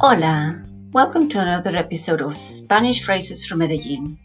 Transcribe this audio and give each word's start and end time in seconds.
Hola, 0.00 0.62
welcome 0.92 1.28
to 1.28 1.38
another 1.38 1.76
episode 1.76 2.20
of 2.20 2.34
Spanish 2.34 3.04
Phrases 3.04 3.46
from 3.46 3.58
Medellin. 3.58 4.18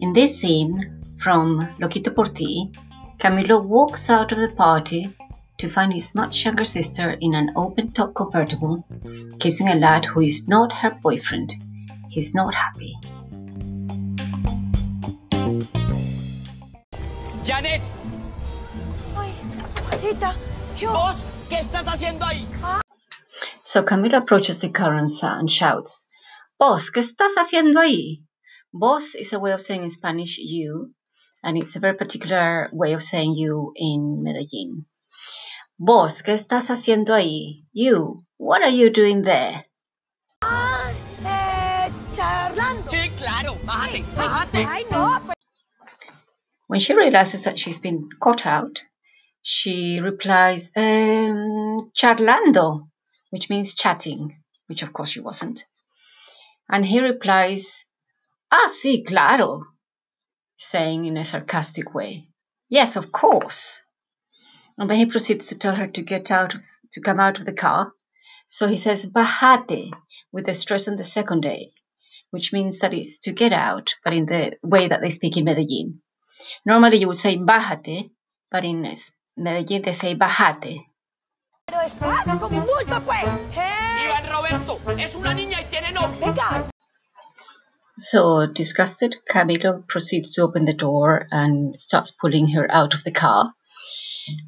In 0.00 0.12
this 0.12 0.40
scene 0.40 1.02
from 1.18 1.58
Loquito 1.80 2.14
por 2.14 2.26
Ti, 2.26 2.70
Camilo 3.18 3.60
walks 3.64 4.08
out 4.08 4.30
of 4.30 4.38
the 4.38 4.50
party 4.50 5.12
to 5.58 5.68
find 5.68 5.92
his 5.92 6.14
much 6.14 6.44
younger 6.44 6.64
sister 6.64 7.16
in 7.20 7.34
an 7.34 7.50
open 7.56 7.90
top 7.90 8.14
convertible, 8.14 8.84
kissing 9.40 9.68
a 9.68 9.74
lad 9.74 10.04
who 10.04 10.20
is 10.20 10.46
not 10.46 10.72
her 10.72 10.92
boyfriend. 11.02 11.54
He's 12.08 12.36
not 12.36 12.54
happy. 12.54 12.96
Janet, 17.42 17.82
Ay, 19.16 19.32
Cita, 19.98 20.32
¿qué 20.32 20.51
¿vos 20.80 21.26
qué 21.48 21.58
estás 21.58 21.84
haciendo 21.86 22.24
ahí? 22.24 22.46
So 23.60 23.84
Camilo 23.84 24.18
approaches 24.18 24.58
the 24.60 24.70
car 24.70 24.94
and 24.94 25.48
shouts, 25.48 26.04
Vos, 26.58 26.90
¿qué 26.90 27.00
estás 27.00 27.34
haciendo 27.36 27.80
ahí? 27.80 28.24
Vos 28.72 29.14
is 29.14 29.32
a 29.32 29.38
way 29.38 29.52
of 29.52 29.60
saying 29.60 29.82
in 29.82 29.90
Spanish 29.90 30.38
you, 30.38 30.92
and 31.42 31.56
it's 31.58 31.76
a 31.76 31.80
very 31.80 31.96
particular 31.96 32.68
way 32.72 32.92
of 32.94 33.02
saying 33.02 33.34
you 33.34 33.72
in 33.76 34.22
Medellin. 34.22 34.86
Vos, 35.78 36.22
¿qué 36.22 36.32
estás 36.34 36.70
haciendo 36.70 37.12
ahí? 37.14 37.64
You, 37.72 38.24
what 38.38 38.62
are 38.62 38.70
you 38.70 38.90
doing 38.90 39.22
there? 39.22 39.64
Ah, 40.42 40.92
Eh, 41.24 41.90
charlando. 42.12 42.88
Sí, 42.90 43.10
claro, 43.16 43.58
bájate, 43.64 44.04
bájate. 44.16 44.66
Ay, 44.68 44.84
no, 44.90 45.20
When 46.68 46.80
she 46.80 46.94
realizes 46.94 47.44
that 47.44 47.58
she's 47.58 47.80
been 47.80 48.08
caught 48.20 48.46
out, 48.46 48.82
she 49.42 49.98
replies, 49.98 50.70
um, 50.76 51.90
charlando, 51.94 52.88
which 53.30 53.50
means 53.50 53.74
chatting, 53.74 54.38
which 54.68 54.82
of 54.82 54.92
course 54.92 55.10
she 55.10 55.20
wasn't. 55.20 55.66
And 56.68 56.86
he 56.86 57.00
replies, 57.00 57.84
ah, 58.52 58.72
sí, 58.82 59.04
claro, 59.04 59.64
saying 60.56 61.06
in 61.06 61.16
a 61.16 61.24
sarcastic 61.24 61.92
way, 61.92 62.28
yes, 62.68 62.94
of 62.96 63.10
course. 63.10 63.82
And 64.78 64.88
then 64.88 64.98
he 64.98 65.06
proceeds 65.06 65.48
to 65.48 65.58
tell 65.58 65.74
her 65.74 65.88
to 65.88 66.02
get 66.02 66.30
out, 66.30 66.56
to 66.92 67.00
come 67.00 67.18
out 67.18 67.38
of 67.38 67.44
the 67.44 67.52
car. 67.52 67.92
So 68.46 68.68
he 68.68 68.76
says, 68.76 69.06
bajate, 69.06 69.92
with 70.30 70.48
a 70.48 70.54
stress 70.54 70.86
on 70.86 70.96
the 70.96 71.04
second 71.04 71.44
A, 71.46 71.68
which 72.30 72.52
means 72.52 72.78
that 72.78 72.94
it's 72.94 73.18
to 73.20 73.32
get 73.32 73.52
out, 73.52 73.94
but 74.04 74.14
in 74.14 74.26
the 74.26 74.56
way 74.62 74.88
that 74.88 75.00
they 75.00 75.10
speak 75.10 75.36
in 75.36 75.44
Medellin. 75.44 76.00
Normally 76.64 76.98
you 76.98 77.08
would 77.08 77.18
say 77.18 77.36
bájate, 77.36 78.10
but 78.50 78.64
in 78.64 78.82
es- 79.36 79.42
Medellin 79.42 79.82
they 79.82 79.92
say 79.92 80.14
bajate. 80.14 80.86
pero 81.66 81.78
despacio, 81.82 82.38
como 82.38 82.58
un 82.58 82.66
bulto, 82.66 83.00
pues. 83.04 83.24
Eh, 83.56 84.04
Iván 84.04 84.30
Roberto, 84.30 84.80
es 84.98 85.14
una 85.16 85.32
niña 85.34 85.60
y 85.60 85.64
tiene 85.68 85.92
novio. 85.92 86.18
venga. 86.20 86.68
So 87.98 88.46
disgusted, 88.46 89.16
Camilo 89.28 89.86
proceeds 89.86 90.32
to 90.34 90.42
open 90.42 90.64
the 90.64 90.74
door 90.74 91.26
and 91.30 91.78
starts 91.80 92.10
pulling 92.10 92.48
her 92.54 92.66
out 92.70 92.94
of 92.94 93.04
the 93.04 93.12
car. 93.12 93.54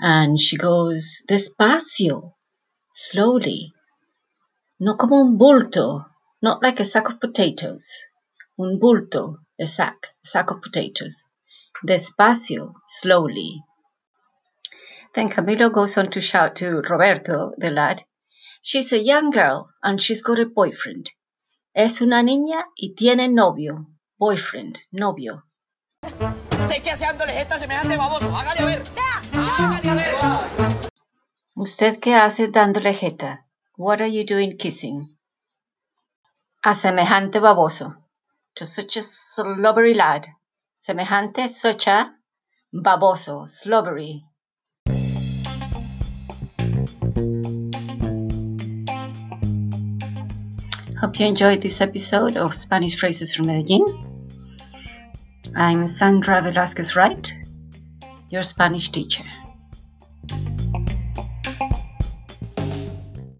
And 0.00 0.38
she 0.38 0.56
goes, 0.56 1.22
despacio, 1.28 2.34
slowly, 2.94 3.72
no 4.80 4.96
como 4.96 5.20
un 5.20 5.38
bulto, 5.38 6.06
not 6.40 6.62
like 6.62 6.80
a 6.80 6.84
sack 6.84 7.08
of 7.08 7.20
potatoes. 7.20 8.04
Un 8.58 8.78
bulto, 8.80 9.38
a 9.60 9.66
sack, 9.66 10.06
a 10.24 10.26
sack 10.26 10.50
of 10.50 10.60
potatoes. 10.62 11.30
Despacio, 11.86 12.74
slowly. 12.86 13.62
Then 15.14 15.28
Camilo 15.28 15.72
goes 15.72 15.98
on 15.98 16.10
to 16.10 16.20
shout 16.20 16.56
to 16.56 16.80
Roberto, 16.82 17.52
the 17.58 17.70
lad, 17.70 18.02
She's 18.64 18.92
a 18.92 18.98
young 19.02 19.32
girl 19.32 19.70
and 19.82 20.00
she's 20.00 20.22
got 20.22 20.38
a 20.38 20.46
boyfriend. 20.46 21.10
Es 21.74 22.00
una 22.00 22.22
niña 22.22 22.66
y 22.76 22.94
tiene 22.94 23.28
novio. 23.28 23.88
Boyfriend, 24.18 24.78
novio. 24.92 25.44
¿Usted 26.60 26.80
qué 26.84 26.92
hace 26.92 27.06
dándole 27.06 27.32
jeta 27.32 27.56
a 27.56 27.58
semejante 27.58 27.96
baboso? 27.96 28.30
Hágale 28.36 28.60
a 28.60 28.66
ver. 28.66 28.82
Hágale 29.32 29.90
a 29.90 29.94
ver. 29.94 30.90
¿Usted 31.54 31.98
qué 31.98 32.14
hace 32.14 32.48
dándole 32.48 32.94
jeta? 32.94 33.46
What 33.76 34.00
are 34.00 34.12
you 34.12 34.24
doing 34.24 34.56
kissing? 34.56 35.18
A 36.62 36.74
semejante 36.74 37.40
baboso. 37.40 37.96
To 38.54 38.64
such 38.64 38.96
a 38.96 39.02
slobbery 39.02 39.94
lad. 39.94 40.26
Semejante, 40.76 41.48
such 41.48 41.88
a 41.88 42.16
baboso, 42.72 43.48
slobbery. 43.48 44.22
Hope 51.02 51.18
you 51.18 51.26
enjoyed 51.26 51.60
this 51.60 51.80
episode 51.80 52.36
of 52.36 52.54
Spanish 52.54 52.96
Phrases 52.96 53.34
from 53.34 53.46
Medellin. 53.46 54.30
I'm 55.56 55.88
Sandra 55.88 56.40
Velasquez 56.40 56.94
Wright, 56.94 57.34
your 58.30 58.44
Spanish 58.44 58.90
teacher. 58.90 59.24